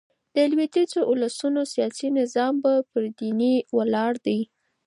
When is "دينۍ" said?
3.19-3.55